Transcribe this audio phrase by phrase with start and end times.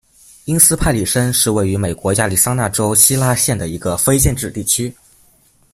[0.45, 4.91] 因斯派里申是位于美国亚利桑那州希拉县的一个非建制地区。